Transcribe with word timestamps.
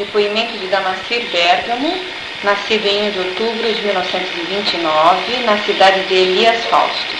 Depoimento 0.00 0.56
de 0.56 0.66
Damacir 0.68 1.26
Bergamo, 1.30 1.94
nascido 2.42 2.86
em 2.86 3.08
1 3.08 3.10
de 3.10 3.18
outubro 3.18 3.70
de 3.70 3.82
1929, 3.82 5.36
na 5.44 5.58
cidade 5.58 6.00
de 6.04 6.14
Elias 6.14 6.64
Fausto. 6.70 7.16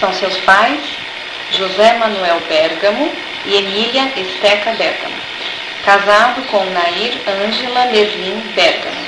São 0.00 0.10
seus 0.14 0.34
pais 0.38 0.80
José 1.50 1.92
Manuel 1.98 2.40
Bergamo 2.48 3.12
e 3.44 3.56
Emília 3.56 4.10
Esteca 4.16 4.72
Bergamo. 4.72 5.16
Casado 5.84 6.40
com 6.50 6.64
Nair 6.64 7.12
Ângela 7.28 7.84
Merlin 7.84 8.40
Bergamo. 8.54 9.06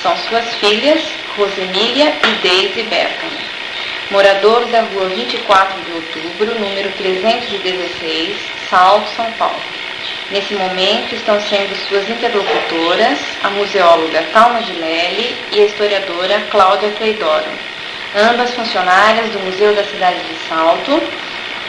São 0.00 0.16
suas 0.28 0.54
filhas 0.54 1.02
Rosemília 1.36 2.14
e 2.22 2.48
Deise 2.48 2.84
Bergamo. 2.84 3.40
Morador 4.12 4.66
da 4.66 4.82
rua 4.82 5.08
24 5.08 5.82
de 5.82 5.92
outubro, 5.94 6.60
número 6.60 6.92
316, 6.92 8.36
Salto, 8.70 9.08
São 9.16 9.32
Paulo. 9.32 9.79
Nesse 10.30 10.54
momento 10.54 11.12
estão 11.12 11.40
sendo 11.40 11.74
suas 11.88 12.08
interlocutoras 12.08 13.18
a 13.42 13.50
museóloga 13.50 14.22
Talma 14.32 14.62
de 14.62 14.74
Lely 14.74 15.36
e 15.50 15.60
a 15.60 15.64
historiadora 15.64 16.40
Cláudia 16.52 16.88
Cleidoro, 16.90 17.50
ambas 18.14 18.54
funcionárias 18.54 19.28
do 19.30 19.40
Museu 19.40 19.74
da 19.74 19.82
Cidade 19.82 20.20
de 20.20 20.48
Salto, 20.48 21.02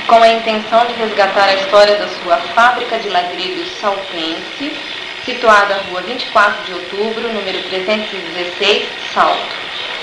com 0.05 0.21
a 0.21 0.27
intenção 0.27 0.85
de 0.85 0.93
resgatar 0.93 1.49
a 1.49 1.55
história 1.55 1.95
da 1.95 2.07
sua 2.07 2.37
fábrica 2.53 2.99
de 2.99 3.09
ladrilhos 3.09 3.67
saltense, 3.81 4.71
situada 5.25 5.77
na 5.77 5.81
rua 5.89 6.01
24 6.01 6.63
de 6.65 6.73
outubro, 6.73 7.33
número 7.33 7.63
316, 7.63 8.87
Salto. 9.11 9.55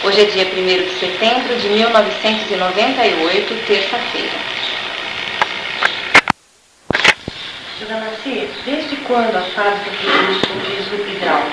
Hoje 0.02 0.22
é 0.22 0.24
dia 0.24 0.46
1 0.46 0.84
de 0.84 0.98
setembro 0.98 1.54
de 1.54 1.68
1998, 1.68 3.54
terça-feira. 3.68 4.57
Dona 7.80 8.00
Macia, 8.00 8.48
desde 8.64 8.96
quando 8.96 9.36
a 9.36 9.40
fábrica 9.40 9.88
produz 10.02 10.42
o 10.42 10.60
piso 10.66 10.96
hidráulico? 11.08 11.52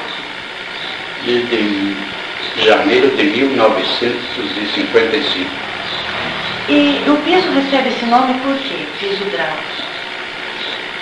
Desde 1.24 1.96
janeiro 2.66 3.16
de 3.16 3.24
1955. 3.24 5.52
E 6.68 7.04
o 7.08 7.16
piso 7.18 7.48
recebe 7.52 7.90
esse 7.90 8.06
nome 8.06 8.34
por 8.40 8.58
quê, 8.58 8.88
piso 9.00 9.24
hidráulico? 9.24 9.64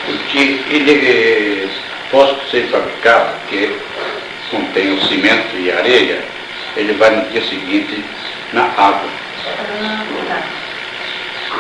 Porque 0.06 0.60
ele 0.70 1.70
pode 2.12 2.50
ser 2.50 2.68
fabricado, 2.68 3.40
porque 3.40 3.78
contém 4.52 4.92
o 4.94 5.02
cimento 5.06 5.56
e 5.56 5.72
areia, 5.72 6.22
ele 6.76 6.92
vai 6.94 7.16
no 7.16 7.30
dia 7.30 7.44
seguinte 7.44 8.04
na 8.52 8.64
água. 8.64 9.10
Ah, 9.48 10.04
tá. 10.28 10.44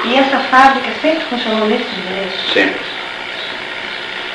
E 0.03 0.15
essa 0.15 0.39
fábrica 0.39 0.91
sempre 1.01 1.23
funcionou 1.25 1.67
nesse 1.67 1.85
endereço? 1.95 2.51
Sempre. 2.53 2.92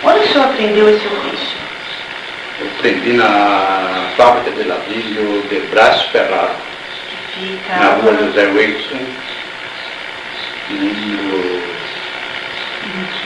Onde 0.05 0.19
o 0.21 0.29
senhor 0.29 0.45
aprendeu 0.45 0.89
esse 0.89 1.07
ofício? 1.07 1.59
Eu 2.61 2.67
aprendi 2.79 3.13
na 3.13 4.09
fábrica 4.17 4.51
de 4.51 4.65
ladrilho 4.65 5.43
de 5.49 5.61
Brás 5.71 6.03
Ferraro, 6.05 6.57
Fica 7.35 7.77
na 7.77 7.91
rua 7.95 8.17
José 8.17 8.47
Wilson, 8.47 8.99
número 10.71 11.63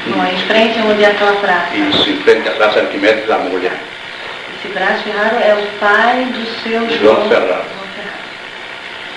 Bom, 0.09 0.25
em 0.25 0.39
frente 0.47 0.79
onde 0.81 1.05
é 1.05 1.11
aquela 1.11 1.37
praça. 1.37 1.75
isso, 1.77 2.11
em 2.11 2.17
frente 2.23 2.49
à 2.49 2.53
Praça 2.53 2.81
Arquimedes 2.81 3.27
da 3.27 3.39
Mulher. 3.39 3.79
Esse 4.59 4.73
Brás 4.75 5.01
Ferraro 5.03 5.37
é 5.37 5.55
o 5.55 5.79
pai 5.79 6.25
do 6.27 6.45
seu 6.63 6.91
João. 6.99 7.15
João 7.15 7.29
Ferraro. 7.29 7.65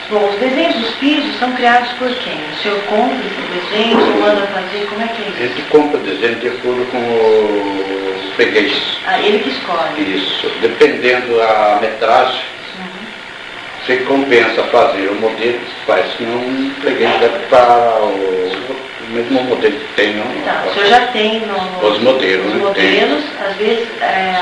Bom, 0.10 0.30
os 0.30 0.40
desenhos 0.40 0.76
dos 0.76 0.92
pisos 0.96 1.36
são 1.40 1.52
criados 1.54 1.90
por 1.94 2.08
quem? 2.10 2.34
O 2.34 2.62
senhor 2.62 2.80
compra 2.84 3.16
esse 3.18 3.60
desenho, 3.60 3.98
o 3.98 4.02
senhor 4.02 4.20
manda 4.20 4.48
fazer, 4.48 4.86
como 4.88 5.02
é 5.02 5.08
que 5.08 5.22
é 5.24 5.26
A 5.26 5.30
isso? 5.30 5.38
gente 5.56 5.62
compra 5.70 6.00
desenho 6.02 6.36
de 6.36 6.48
acordo 6.48 6.86
com 6.92 6.98
o 6.98 8.32
freguês. 8.36 8.74
Ah, 9.08 9.20
ele 9.20 9.40
que 9.40 9.50
escolhe. 9.50 10.16
Isso, 10.16 10.52
dependendo 10.62 11.38
da 11.38 11.80
metragem, 11.82 12.42
Uhum. 12.78 13.86
se 13.86 13.98
compensa 14.04 14.64
fazer 14.66 15.08
o 15.08 15.16
modelo, 15.16 15.60
faz 15.88 16.06
que 16.14 16.24
um 16.24 16.72
freguês 16.82 17.10
vai 17.20 17.30
para 17.50 17.96
o, 18.04 18.66
mesmo 19.10 19.44
modelo 19.44 19.76
que 19.76 19.94
tem, 19.96 20.14
não? 20.16 20.26
Tá, 20.44 20.66
o 20.70 20.74
senhor 20.74 20.88
já 20.88 21.08
tem 21.08 21.40
no, 21.48 21.88
Os 21.88 22.00
modelos, 22.00 22.46
os 22.48 22.54
né? 22.54 22.60
modelos, 22.60 23.24
às 23.44 23.56
vezes 23.56 23.88
é, 24.02 24.36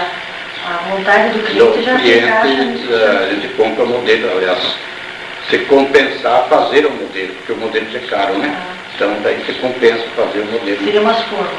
a 0.65 0.89
vontade 0.89 1.29
do 1.29 1.39
Do 1.39 1.45
cliente 1.45 1.83
já 1.83 1.99
se 1.99 2.17
encaixa 2.17 2.41
cliente, 2.47 2.83
eh, 2.91 3.19
a 3.21 3.33
gente 3.33 3.47
compra 3.55 3.83
o 3.83 3.87
modelo, 3.87 4.31
aliás, 4.37 4.59
se 5.49 5.57
compensar 5.59 6.45
fazer 6.49 6.85
o 6.85 6.91
modelo, 6.91 7.33
porque 7.35 7.51
o 7.53 7.57
modelo 7.57 7.87
é 7.95 7.99
caro, 7.99 8.37
né? 8.37 8.53
Ah. 8.55 8.73
Então 8.95 9.15
daí 9.23 9.43
se 9.45 9.53
compensa 9.53 10.03
fazer 10.15 10.39
o 10.39 10.45
modelo, 10.45 10.83
Seriam 10.83 11.03
umas 11.03 11.21
formas. 11.23 11.49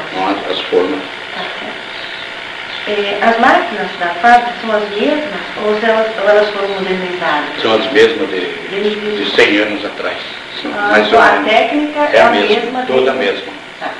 as, 0.47 0.51
as 0.53 0.61
formas. 0.67 1.01
Tá. 1.35 1.67
É, 2.87 3.19
as 3.23 3.39
máquinas 3.41 3.89
da 3.99 4.09
fábrica 4.21 4.53
são 4.61 4.77
as 4.77 4.89
mesmas 4.91 5.41
ou 5.65 5.75
se 5.81 5.87
elas, 5.87 6.07
ou 6.23 6.29
elas 6.29 6.51
foram 6.51 6.69
modernizadas? 6.69 7.63
São 7.63 7.75
as 7.77 7.91
mesmas 7.93 8.29
de, 8.29 9.25
de 9.25 9.31
100 9.31 9.59
anos 9.59 9.85
atrás. 9.87 10.19
Ah, 10.67 10.99
então 11.01 11.21
a 11.21 11.43
técnica 11.45 12.01
é, 12.13 12.17
É 12.17 12.21
a 12.23 12.31
mesma, 12.31 12.55
mesma. 12.57 12.83
toda 12.87 13.11
a 13.11 13.15
mesma. 13.15 13.53
Tá. 13.81 13.91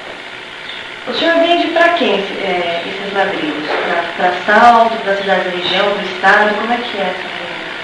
O 1.09 1.15
senhor 1.15 1.35
vende 1.41 1.67
para 1.69 1.89
quem 1.91 2.15
é, 2.15 2.83
esses 2.87 3.13
ladrilhos? 3.15 3.69
Para 4.17 4.33
Salto, 4.47 4.97
para 5.03 5.13
a 5.13 5.17
cidade 5.17 5.45
da 5.45 5.51
região, 5.51 5.87
do 5.89 6.05
estado? 6.15 6.55
Como 6.55 6.73
é 6.73 6.77
que 6.77 6.99
é 6.99 7.01
essa? 7.03 7.34
É 7.34 7.34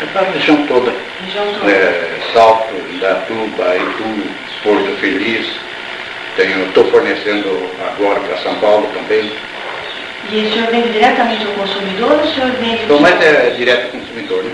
para 0.09 0.23
a 0.23 0.31
região 0.31 0.67
toda. 0.67 0.93
Região 1.25 1.47
toda? 1.55 1.71
É, 1.71 2.19
Salto, 2.33 2.75
Indatuba, 2.93 3.77
Itu, 3.77 4.29
Porto 4.63 4.97
Feliz. 5.01 5.47
Estou 6.39 6.85
fornecendo 6.91 7.71
agora 7.87 8.21
para 8.21 8.37
São 8.39 8.55
Paulo 8.57 8.89
também. 8.95 9.31
E 10.31 10.37
o 10.37 10.53
senhor 10.53 10.69
vende 10.71 10.89
diretamente 10.91 11.45
ao 11.45 11.53
consumidor 11.53 12.13
ou 12.13 12.21
o 12.21 12.35
senhor 12.35 12.51
vende... 12.53 12.85
Então, 12.85 13.01
mas 13.01 13.21
é 13.21 13.51
direto 13.51 13.85
ao 13.87 14.01
consumidor, 14.01 14.45
né? 14.45 14.53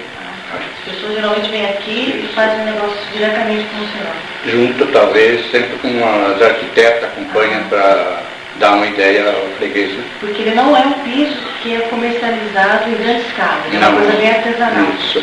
As 0.53 0.93
pessoas 0.93 1.15
geralmente 1.15 1.51
vêm 1.51 1.67
aqui 1.67 2.25
e 2.25 2.35
fazem 2.35 2.61
o 2.61 2.65
negócio 2.65 2.99
diretamente 3.13 3.67
com 3.67 3.85
o 3.85 3.89
senhor. 3.89 4.15
Junto, 4.47 4.87
talvez, 4.93 5.51
sempre 5.51 5.77
com 5.79 5.89
as 6.05 6.43
arquitetas 6.43 7.05
acompanham 7.05 7.63
para 7.65 8.23
dar 8.59 8.75
uma 8.75 8.87
ideia 8.87 9.31
ao 9.31 9.47
freguês. 9.59 9.93
Né? 9.93 10.05
Porque 10.21 10.43
ele 10.43 10.55
não 10.55 10.77
é 10.77 10.81
um 10.81 10.93
piso 11.05 11.37
que 11.63 11.75
é 11.75 11.81
comercializado 11.81 12.89
em 12.91 12.95
grande 12.95 13.21
escala, 13.23 13.63
ele 13.67 13.77
é 13.77 13.89
uma 13.89 14.01
coisa 14.01 14.13
bem 14.17 14.31
artesanal. 14.31 14.87
Isso. 14.99 15.23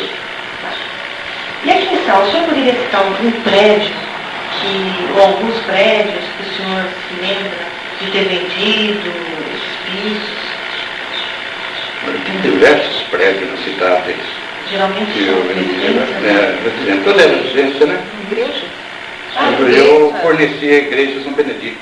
E 1.64 1.70
aqui 1.70 1.94
em 1.94 2.04
Sal, 2.04 2.22
o 2.22 2.30
senhor 2.30 2.44
poderia 2.46 2.74
citar 2.74 3.00
algum 3.00 3.30
prédio, 3.42 3.92
que, 4.60 5.12
ou 5.14 5.22
alguns 5.22 5.56
prédios 5.60 6.24
que 6.36 6.42
o 6.42 6.54
senhor 6.56 6.84
se 7.08 7.20
lembra 7.22 7.58
de 8.00 8.10
ter 8.10 8.24
vendido 8.24 9.10
esses 9.54 9.76
pisos? 9.86 10.44
Tem 12.26 12.40
diversos 12.42 13.02
prédios 13.04 13.50
na 13.50 13.56
cidade 13.56 14.14
Geralmente 14.70 15.12
que 15.12 15.26
eu 15.26 15.42
vendi. 15.44 15.72
residências, 15.72 16.20
né? 16.20 17.00
Toda 17.04 17.22
é 17.22 17.26
residência, 17.26 17.86
né? 17.86 18.00
Igreja? 18.30 18.64
Eu 19.36 20.14
forneci 20.22 20.68
a 20.68 20.74
igreja 20.78 21.22
São 21.24 21.32
Benedito. 21.32 21.78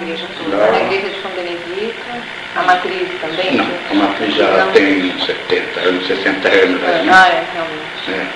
Igreja 0.00 0.24
Não. 0.46 0.50
toda. 0.50 0.64
A 0.76 0.80
igreja 0.82 1.08
de 1.08 1.22
São 1.22 1.30
Benedito, 1.32 2.02
a 2.56 2.62
matriz 2.62 3.08
também? 3.20 3.56
Não, 3.56 3.66
a 3.90 3.94
matriz 3.94 4.34
já 4.34 4.46
Não. 4.64 4.72
tem 4.72 5.12
70 5.18 5.80
anos, 5.80 6.06
60 6.06 6.48
anos. 6.48 6.80
né? 6.80 7.10
Ah, 7.12 7.28
é, 7.28 7.44
realmente. 7.54 8.10
É. 8.10 8.26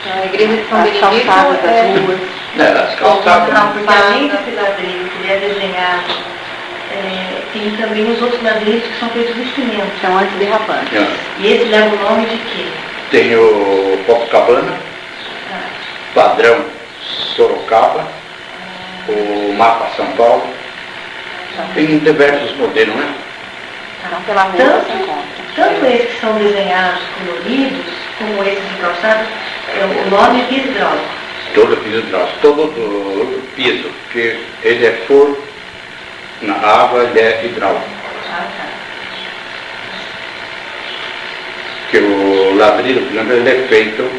Então, 0.00 0.22
a 0.22 0.26
igreja 0.26 0.56
de 0.62 0.68
São 0.68 0.78
As 0.78 0.84
Benedito 0.84 1.26
calçadas 1.26 1.62
das 1.62 1.70
é... 1.72 1.98
ruas. 1.98 2.20
É, 2.58 2.62
as 2.82 2.94
calçadas. 2.96 3.54
Não, 3.54 3.72
porque 3.72 3.92
além 3.92 4.28
desse 4.28 4.50
ladrilho 4.50 5.10
que 5.10 5.18
ele 5.24 5.32
é 5.32 5.48
desenhado, 5.48 6.14
é, 6.92 7.42
tem 7.52 7.70
também 7.76 8.10
os 8.12 8.22
outros 8.22 8.42
ladrilhos 8.42 8.82
que 8.84 8.98
são 9.00 9.08
feitos 9.10 9.34
de 9.34 9.44
cimento. 9.54 9.90
São 10.00 10.16
antiderrapantes. 10.18 10.92
É. 10.94 11.06
E 11.40 11.52
esse 11.52 11.64
leva 11.64 11.94
o 11.94 11.98
nome 12.10 12.26
de 12.26 12.36
quê? 12.38 12.64
Tem 13.10 13.34
o 13.36 13.98
Copacabana, 14.06 14.72
Ah, 15.52 15.60
padrão 16.14 16.77
Sorocaba, 17.38 18.04
o 19.08 19.54
mapa 19.56 19.88
São 19.96 20.06
Paulo. 20.16 20.42
Tem 21.72 21.98
diversos 22.00 22.56
modelos, 22.56 22.96
né? 22.96 23.14
Não 24.10 24.20
pela 24.22 24.42
rua 24.42 24.56
Tanto-. 24.56 25.38
Tanto 25.54 25.86
esses 25.86 26.14
que 26.14 26.20
são 26.20 26.36
desenhados 26.38 27.00
coloridos, 27.18 27.84
como 28.18 28.42
esses 28.42 28.68
de 28.68 28.80
calçados, 28.80 29.28
é, 29.68 29.84
o 29.84 30.10
nome 30.10 30.40
é 30.40 30.44
piso 30.46 30.68
hidráulico. 30.68 31.08
Todo 31.54 31.76
piso 31.78 31.98
hidráulico, 31.98 32.38
todo 32.42 32.66
do 32.66 33.54
piso, 33.54 33.88
porque 34.04 34.36
ele 34.62 34.86
é 34.86 34.92
for 35.06 35.38
na 36.42 36.54
água, 36.54 37.04
ele 37.04 37.20
é 37.20 37.44
hidráulico. 37.44 37.86
Ah, 38.32 38.46
tá. 38.56 38.66
Porque 41.82 41.98
o 41.98 42.56
ladrilho, 42.56 43.02
por 43.02 43.12
exemplo, 43.12 43.32
ele 43.32 43.50
é 43.50 43.68
feito 43.68 44.10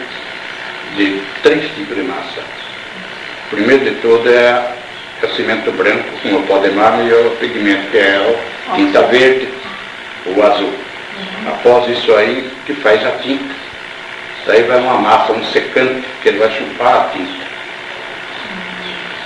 de 0.95 1.21
três 1.43 1.63
tipos 1.75 1.95
de 1.95 2.03
massa. 2.03 2.58
Primeiro 3.49 3.83
de 3.85 3.91
tudo 4.01 4.29
é 4.29 4.63
o 5.23 5.27
cimento 5.35 5.71
branco 5.71 6.03
com 6.21 6.35
o 6.35 6.43
pó 6.43 6.59
de 6.59 6.69
mármore 6.69 7.09
e 7.09 7.13
o 7.13 7.31
pigmento, 7.39 7.89
que 7.91 7.97
é 7.97 8.37
o 8.69 8.75
tinta 8.75 9.01
verde, 9.03 9.49
o 10.27 10.43
azul. 10.43 10.73
Após 11.47 11.89
isso 11.89 12.15
aí, 12.15 12.49
que 12.65 12.73
faz 12.75 13.05
a 13.05 13.11
tinta. 13.11 13.53
Daí 14.45 14.63
vai 14.63 14.79
uma 14.79 14.95
massa, 14.95 15.33
um 15.33 15.43
secante, 15.45 16.05
que 16.21 16.29
ele 16.29 16.39
vai 16.39 16.49
chupar 16.51 16.95
a 16.95 17.09
tinta. 17.09 17.49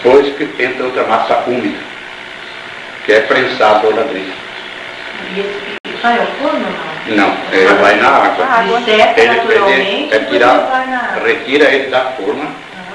Depois 0.03 0.35
que 0.35 0.63
entra 0.63 0.85
outra 0.85 1.03
massa 1.03 1.43
úmida, 1.47 1.77
que 3.05 3.13
é 3.13 3.19
prensado 3.21 3.87
o 3.87 3.95
ladrilho. 3.95 4.33
E 5.35 5.39
esse 5.39 6.01
vai 6.01 6.19
ao 6.19 6.25
forno 6.25 6.65
ou 6.65 7.15
não? 7.15 7.27
Não, 7.27 7.37
ele 7.51 7.73
vai 7.75 7.95
na 7.95 8.07
água. 8.09 8.45
água. 8.45 8.81
Ele 8.85 9.01
Ele 9.01 10.09
é 10.11 10.19
tirar, 10.19 10.55
ele 10.55 10.67
vai 10.67 10.87
na 10.87 10.97
água. 10.97 11.27
retira 11.27 11.65
ele 11.73 11.89
da 11.89 12.01
forma, 12.17 12.51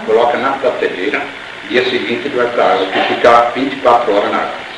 coloca 0.09 0.39
na 0.39 0.53
prateleira, 0.53 1.21
dia 1.69 1.85
seguinte 1.85 2.27
ele 2.27 2.37
vai 2.37 2.47
para 2.47 2.65
a 2.65 2.73
água, 2.73 2.87
que 2.87 3.15
fica 3.15 3.51
24 3.55 4.15
horas 4.15 4.31
na 4.33 4.39
água. 4.39 4.69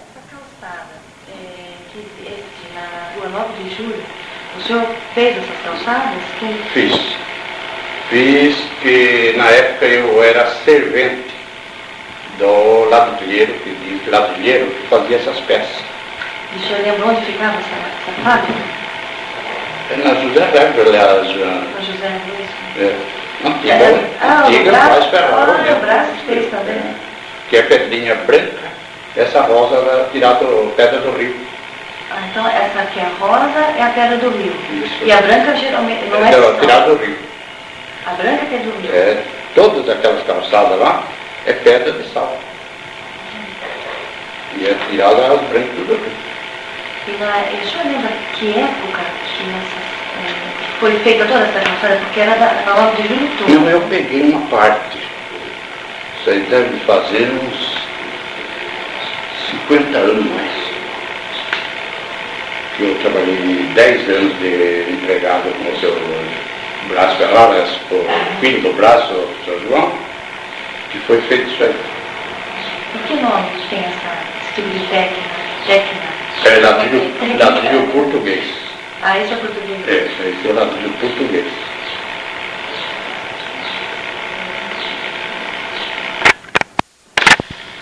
Essa 0.00 0.20
calçada 0.28 0.94
que 1.92 1.98
existe 2.00 2.74
na 2.74 3.12
rua 3.14 3.28
9 3.28 3.62
de 3.62 3.76
julho, 3.76 4.02
o 4.58 4.60
senhor 4.62 4.86
fez 5.14 5.36
essas 5.36 5.62
calçadas? 5.62 6.20
Fiz. 6.72 7.16
Fiz 8.10 8.56
que 8.82 9.34
na 9.36 9.48
época 9.50 9.86
eu 9.86 10.22
era 10.22 10.50
servente 10.64 11.23
do 12.38 12.88
ladrilheiro, 12.90 13.52
que 13.54 13.70
diz 13.70 14.08
ladrilheiro, 14.12 14.66
que 14.66 14.86
fazia 14.88 15.16
essas 15.16 15.38
peças. 15.40 15.76
E 16.52 16.56
o 16.56 16.66
senhor 16.66 16.82
lembra 16.82 17.06
onde 17.06 17.24
ficava 17.26 17.54
essa, 17.58 18.10
essa 18.10 18.22
fábrica? 18.22 18.60
É 19.90 19.96
na 19.96 20.14
José 20.14 20.40
Weber, 20.54 20.86
aliás, 20.86 21.28
Na 21.28 21.80
José 21.80 22.10
Luiz? 22.26 22.50
é, 22.78 23.48
antiga, 23.48 24.00
Ah, 24.20 24.42
o 24.44 24.46
antiga 24.46 24.70
braço, 24.70 24.88
faz 24.88 25.04
Ferraro 25.06 25.52
ah, 25.52 25.54
o 25.54 25.62
mesmo. 25.62 25.80
braço 25.80 26.10
fez 26.26 26.50
também. 26.50 26.80
Que 27.50 27.56
é 27.58 27.62
pedrinha 27.62 28.14
branca, 28.14 28.62
essa 29.16 29.40
rosa 29.42 29.76
era 29.76 30.04
tirada 30.10 30.44
pedra 30.76 30.98
do 31.00 31.10
rio. 31.18 31.36
Ah, 32.10 32.22
então 32.30 32.46
essa 32.48 32.80
aqui 32.80 33.00
é 33.00 33.02
a 33.02 33.10
rosa 33.26 33.58
é 33.78 33.82
a 33.82 33.88
pedra 33.90 34.16
do 34.16 34.30
rio. 34.30 34.54
Isso. 34.84 35.04
E 35.04 35.12
a 35.12 35.20
branca 35.20 35.54
geralmente 35.56 36.04
não 36.06 36.24
é 36.24 36.32
sal. 36.32 36.54
tirada 36.60 36.86
do 36.86 36.96
rio. 37.04 37.18
A 38.06 38.10
branca 38.14 38.46
que 38.46 38.54
é 38.54 38.58
do 38.58 38.80
rio. 38.80 38.90
É, 38.94 39.22
todas 39.54 39.88
aquelas 39.88 40.22
calçadas 40.24 40.78
lá 40.78 41.02
é 41.46 41.52
pedra 41.52 41.92
de 41.92 42.08
sal. 42.12 42.38
E 44.56 44.66
é 44.66 44.76
tirada 44.88 45.34
as 45.34 45.40
brancas 45.48 45.86
do 45.86 45.94
rio. 45.94 46.12
E, 47.06 47.10
e 47.10 47.12
o 47.12 47.68
senhor 47.68 47.86
lembra 47.86 48.12
que 48.34 48.58
época 48.58 49.02
que 49.26 49.42
é, 49.42 50.80
foi 50.80 50.98
feita 51.00 51.26
toda 51.26 51.40
essa 51.40 51.60
calçada? 51.60 51.96
Porque 51.96 52.20
era 52.20 52.34
da, 52.36 52.62
na 52.64 52.82
9 52.82 53.02
de 53.02 53.36
todo. 53.36 53.50
Não, 53.50 53.68
eu 53.68 53.80
peguei 53.82 54.22
uma 54.22 54.46
parte. 54.46 54.98
Isso 56.20 56.30
aí 56.30 56.40
deve 56.48 56.78
fazer 56.80 57.30
uns 57.30 57.78
50 59.50 59.98
anos 59.98 60.30
mais. 60.30 60.64
Que 62.76 62.82
eu 62.84 62.98
trabalhei 63.02 63.68
10 63.74 64.08
anos 64.08 64.38
de 64.38 64.92
empregado 64.92 65.42
com 65.42 65.70
o 65.70 65.80
seu 65.80 65.94
braço 66.88 67.16
Ferrara, 67.16 67.66
o 67.90 68.40
filho 68.40 68.62
do 68.62 68.72
braço, 68.74 69.12
o 69.12 69.44
seu 69.44 69.60
João, 69.68 70.03
que 70.94 71.00
foi 71.06 71.20
feito 71.22 71.50
isso 71.50 71.64
aí. 71.64 71.74
E 72.94 72.98
que 73.08 73.14
nome 73.14 73.50
tem 73.68 73.80
essa, 73.80 74.16
esse 74.40 74.54
tipo 74.54 74.68
de 74.70 74.86
técnica? 74.86 75.34
técnica? 75.66 76.14
É 76.44 76.58
ladrilho 77.36 77.86
português. 77.92 78.44
Ah, 79.02 79.18
esse 79.18 79.32
é 79.32 79.36
o 79.36 79.40
português. 79.40 79.88
É, 79.88 80.06
esse 80.28 80.48
é 80.48 80.52
português. 81.00 81.46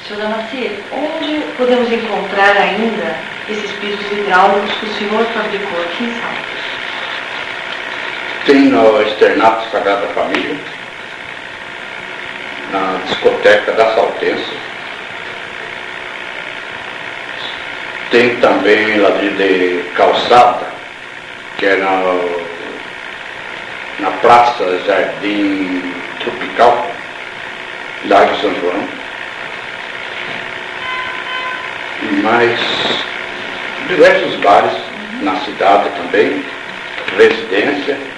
Senhor 0.08 0.22
Damasceno, 0.22 0.76
onde 0.92 1.40
podemos 1.56 1.92
encontrar 1.92 2.56
ainda 2.56 3.16
esses 3.48 3.70
pisos 3.72 4.10
hidráulicos 4.10 4.72
que 4.74 4.86
o 4.86 4.94
senhor 4.94 5.24
fabricou 5.26 5.82
aqui 5.82 6.04
em 6.04 6.12
Santos? 6.12 6.62
Tem 8.46 8.64
no 8.64 9.02
Externato 9.02 9.70
Sagrada 9.70 10.06
Família, 10.08 10.56
na 12.72 12.98
discoteca 13.06 13.72
da 13.72 13.94
Saltense. 13.94 14.56
Tem 18.10 18.36
também 18.36 18.98
ladrilho 18.98 19.36
de 19.36 19.90
calçada, 19.94 20.66
que 21.58 21.66
é 21.66 21.76
na, 21.76 22.02
na 24.00 24.10
Praça 24.18 24.78
Jardim 24.86 25.94
Tropical, 26.20 26.90
Largo 28.06 28.36
São 28.40 28.54
João. 28.60 28.88
Mais 32.22 32.58
diversos 33.88 34.34
bares 34.36 34.72
na 35.20 35.36
cidade 35.40 35.90
também, 35.90 36.44
residência. 37.16 38.11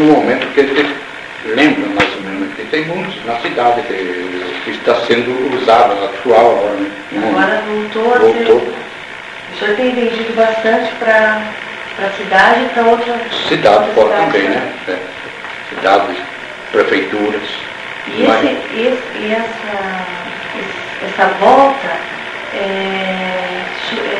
No 0.00 0.12
momento 0.12 0.46
que 0.54 0.60
ele 0.60 0.96
lembra 1.44 1.88
mais 1.90 2.14
ou 2.16 2.20
menos 2.22 2.54
que 2.54 2.64
tem 2.64 2.84
muitos 2.86 3.24
na 3.26 3.36
cidade 3.40 3.82
que, 3.82 4.60
que 4.64 4.70
está 4.70 4.94
sendo 5.06 5.56
usado, 5.56 5.92
atual 6.04 6.58
agora. 6.58 6.74
Né? 7.12 7.28
Agora 7.30 7.62
voltou 7.66 8.14
a 8.14 8.18
Voltou. 8.18 8.60
ser... 8.60 8.74
O 9.52 9.58
senhor 9.58 9.76
tem 9.76 9.94
vendido 9.94 10.32
bastante 10.34 10.90
para 10.98 11.42
a 11.98 12.10
cidade 12.16 12.62
e 12.64 12.68
para 12.72 12.82
outras 12.84 13.16
Cidade 13.48 13.90
fora 13.94 14.08
cidades, 14.08 14.32
também, 14.32 14.48
né? 14.48 14.72
É. 14.88 14.96
Cidades, 15.74 16.16
prefeituras. 16.72 17.42
E, 18.08 18.24
Mas- 18.26 18.44
esse, 18.44 18.80
esse- 18.80 19.18
e 19.18 19.32
essa, 19.32 20.06
essa 21.06 21.26
volta, 21.40 21.88
é, 22.54 23.62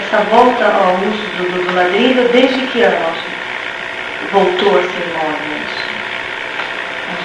essa 0.02 0.18
volta 0.24 0.64
ao 0.66 0.94
uso 0.94 1.26
do, 1.38 1.52
do, 1.52 1.64
do 1.70 1.74
ladrilho, 1.74 2.28
desde 2.32 2.58
que 2.66 2.82
ano 2.82 3.14
voltou 4.32 4.78
a 4.78 4.82
ser 4.82 5.12
móvel? 5.14 5.60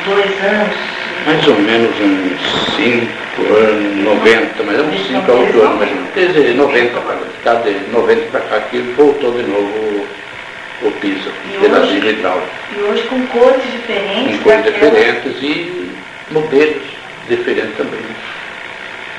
Dois 0.05 0.43
anos? 0.43 0.75
Mais 1.25 1.47
ou 1.47 1.55
menos 1.55 1.89
uns 1.99 2.75
5 2.75 3.53
anos, 3.53 4.03
90, 4.03 4.63
mas 4.63 4.77
é 4.77 4.81
uns 4.83 5.07
5 5.07 5.31
a 5.31 5.35
8 5.35 5.61
anos 5.61 5.77
mais 5.79 5.89
ou 5.89 5.95
menos. 5.97 6.13
Desde 6.13 6.53
90 6.53 6.99
para 7.01 7.17
cá, 7.43 7.53
de 7.61 7.91
90 7.91 8.21
para 8.31 8.41
cá 8.41 8.59
que 8.69 8.77
voltou 8.95 9.31
de 9.31 9.43
novo 9.43 10.07
o, 10.83 10.91
piso 11.01 11.29
hoje? 11.59 11.67
ladrilho 11.71 12.09
hidráulico. 12.09 12.47
E 12.77 12.81
hoje 12.81 13.03
com 13.03 13.25
cores 13.27 13.63
diferentes 13.71 14.37
Com 14.37 14.43
cores 14.43 14.65
diferentes 14.65 15.41
e 15.41 15.91
modelos 16.29 16.83
diferentes 17.27 17.75
também. 17.77 17.99